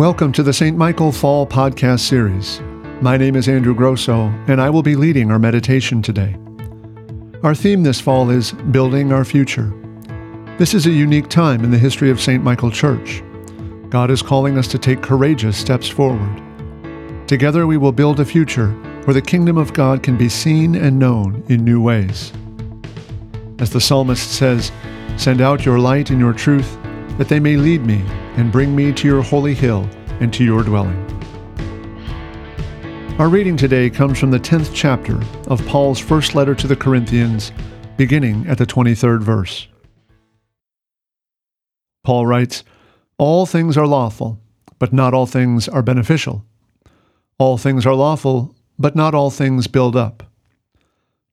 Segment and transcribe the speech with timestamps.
[0.00, 0.78] Welcome to the St.
[0.78, 2.62] Michael Fall Podcast Series.
[3.02, 6.38] My name is Andrew Grosso, and I will be leading our meditation today.
[7.42, 9.70] Our theme this fall is Building Our Future.
[10.56, 12.42] This is a unique time in the history of St.
[12.42, 13.22] Michael Church.
[13.90, 16.42] God is calling us to take courageous steps forward.
[17.28, 18.70] Together we will build a future
[19.04, 22.32] where the kingdom of God can be seen and known in new ways.
[23.58, 24.72] As the psalmist says,
[25.18, 26.78] Send out your light and your truth,
[27.18, 28.02] that they may lead me
[28.40, 29.86] and bring me to your holy hill
[30.20, 30.96] and to your dwelling.
[33.18, 37.52] Our reading today comes from the 10th chapter of Paul's first letter to the Corinthians,
[37.98, 39.68] beginning at the 23rd verse.
[42.02, 42.64] Paul writes,
[43.18, 44.40] All things are lawful,
[44.78, 46.42] but not all things are beneficial.
[47.36, 50.22] All things are lawful, but not all things build up.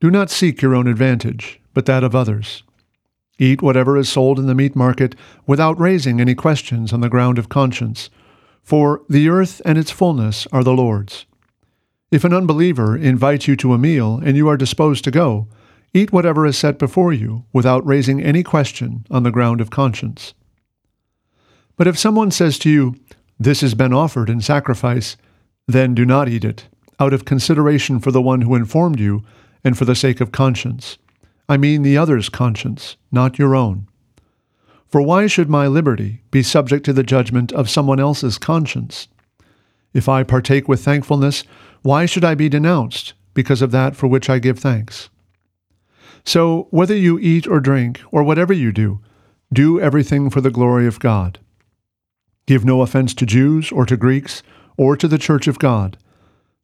[0.00, 2.64] Do not seek your own advantage, but that of others.
[3.38, 5.14] Eat whatever is sold in the meat market
[5.46, 8.08] without raising any questions on the ground of conscience,
[8.62, 11.26] for the earth and its fullness are the Lord's.
[12.10, 15.48] If an unbeliever invites you to a meal and you are disposed to go,
[15.92, 20.34] eat whatever is set before you without raising any question on the ground of conscience.
[21.76, 22.96] But if someone says to you,
[23.38, 25.16] This has been offered in sacrifice,
[25.68, 29.22] then do not eat it, out of consideration for the one who informed you
[29.62, 30.96] and for the sake of conscience.
[31.48, 33.88] I mean the other's conscience, not your own.
[34.88, 39.08] For why should my liberty be subject to the judgment of someone else's conscience?
[39.92, 41.44] If I partake with thankfulness,
[41.82, 45.08] why should I be denounced because of that for which I give thanks?
[46.24, 49.00] So, whether you eat or drink, or whatever you do,
[49.52, 51.38] do everything for the glory of God.
[52.46, 54.42] Give no offense to Jews or to Greeks
[54.76, 55.96] or to the church of God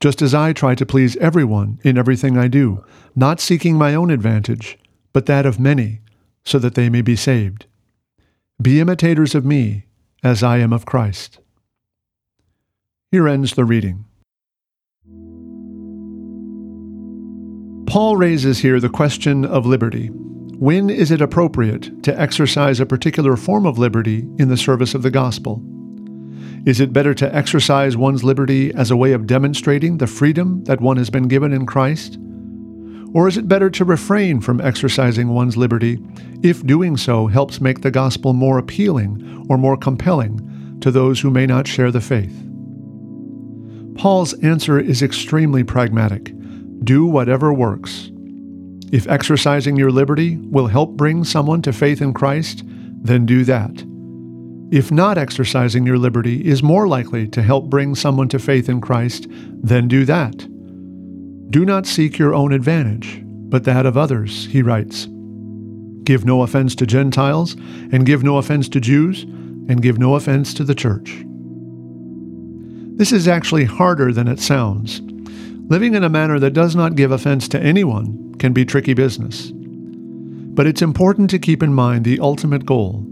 [0.00, 2.84] just as I try to please everyone in everything I do,
[3.16, 4.78] not seeking my own advantage,
[5.12, 6.00] but that of many,
[6.44, 7.66] so that they may be saved.
[8.60, 9.86] Be imitators of me,
[10.22, 11.38] as I am of Christ.
[13.10, 14.04] Here ends the reading.
[17.86, 20.08] Paul raises here the question of liberty.
[20.08, 25.02] When is it appropriate to exercise a particular form of liberty in the service of
[25.02, 25.62] the gospel?
[26.66, 30.80] Is it better to exercise one's liberty as a way of demonstrating the freedom that
[30.80, 32.18] one has been given in Christ?
[33.14, 35.98] Or is it better to refrain from exercising one's liberty
[36.42, 41.30] if doing so helps make the gospel more appealing or more compelling to those who
[41.30, 42.44] may not share the faith?
[43.96, 46.32] Paul's answer is extremely pragmatic
[46.84, 48.10] do whatever works.
[48.92, 53.84] If exercising your liberty will help bring someone to faith in Christ, then do that.
[54.70, 58.82] If not exercising your liberty is more likely to help bring someone to faith in
[58.82, 60.36] Christ, then do that.
[61.50, 65.08] Do not seek your own advantage, but that of others, he writes.
[66.04, 67.56] Give no offense to Gentiles,
[67.92, 71.24] and give no offense to Jews, and give no offense to the church.
[72.98, 75.00] This is actually harder than it sounds.
[75.70, 79.50] Living in a manner that does not give offense to anyone can be tricky business.
[79.54, 83.06] But it's important to keep in mind the ultimate goal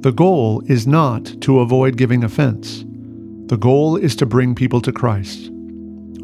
[0.00, 2.86] the goal is not to avoid giving offense.
[3.48, 5.50] The goal is to bring people to Christ.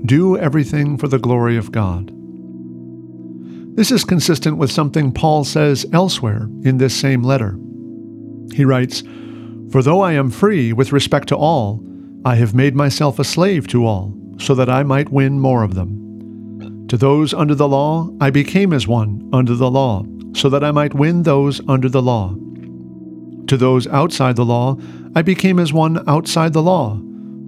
[0.06, 2.10] Do everything for the glory of God.
[3.76, 7.58] This is consistent with something Paul says elsewhere in this same letter.
[8.54, 9.02] He writes,
[9.70, 11.84] For though I am free with respect to all,
[12.24, 15.74] I have made myself a slave to all, so that I might win more of
[15.74, 16.86] them.
[16.88, 20.70] To those under the law, I became as one under the law, so that I
[20.70, 22.34] might win those under the law.
[23.48, 24.76] To those outside the law,
[25.14, 27.00] I became as one outside the law,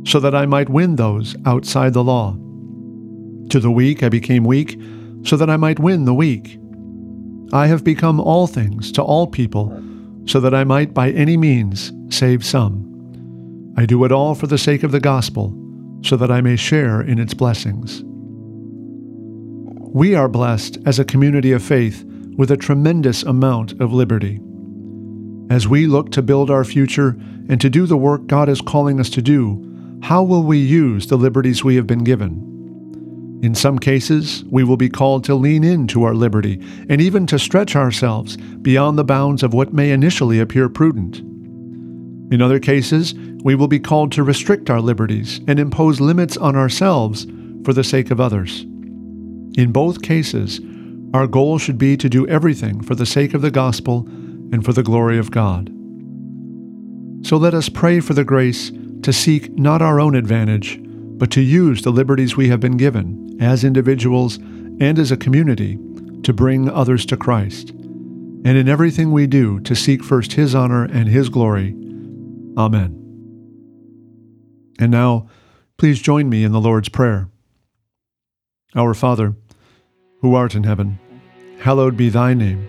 [0.04, 2.36] so that I might win those outside the law.
[3.50, 4.80] To the weak I became weak,
[5.24, 6.58] so that I might win the weak.
[7.52, 9.82] I have become all things to all people,
[10.26, 12.84] so that I might by any means save some.
[13.76, 15.54] I do it all for the sake of the gospel,
[16.02, 18.02] so that I may share in its blessings.
[19.94, 22.04] We are blessed as a community of faith
[22.36, 24.40] with a tremendous amount of liberty.
[25.50, 27.16] As we look to build our future
[27.48, 29.64] and to do the work God is calling us to do,
[30.02, 33.40] how will we use the liberties we have been given?
[33.42, 36.60] In some cases, we will be called to lean into our liberty
[36.90, 41.18] and even to stretch ourselves beyond the bounds of what may initially appear prudent.
[42.30, 46.56] In other cases, we will be called to restrict our liberties and impose limits on
[46.56, 47.26] ourselves
[47.64, 48.62] for the sake of others.
[49.56, 50.60] In both cases,
[51.14, 54.06] our goal should be to do everything for the sake of the gospel
[54.52, 55.68] and for the glory of God.
[57.26, 58.70] So let us pray for the grace
[59.02, 63.36] to seek not our own advantage, but to use the liberties we have been given
[63.40, 64.36] as individuals
[64.80, 65.78] and as a community
[66.22, 70.84] to bring others to Christ, and in everything we do to seek first His honor
[70.84, 71.74] and His glory.
[72.56, 72.94] Amen.
[74.78, 75.28] And now,
[75.76, 77.28] please join me in the Lord's Prayer.
[78.74, 79.34] Our Father,
[80.20, 80.98] who art in heaven,
[81.60, 82.68] hallowed be thy name.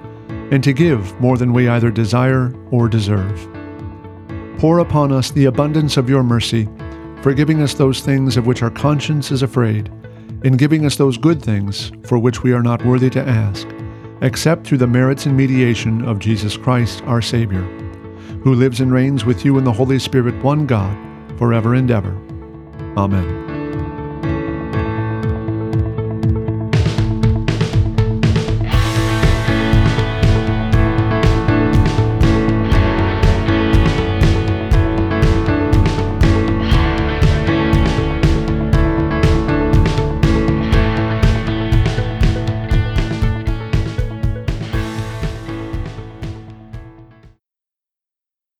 [0.51, 3.47] and to give more than we either desire or deserve.
[4.59, 6.67] Pour upon us the abundance of your mercy,
[7.21, 9.89] forgiving us those things of which our conscience is afraid,
[10.43, 13.67] and giving us those good things for which we are not worthy to ask,
[14.21, 17.63] except through the merits and mediation of Jesus Christ our Savior,
[18.43, 20.97] who lives and reigns with you in the Holy Spirit, one God
[21.37, 22.15] forever and ever.
[22.97, 23.50] Amen.